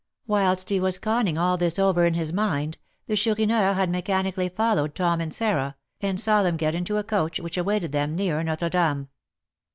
[0.25, 4.95] Whilst he was conning all this over in his mind, the Chourineur had mechanically followed
[4.95, 8.69] Tom and Sarah, and saw them get into a coach which awaited them near Notre
[8.69, 9.09] Dame.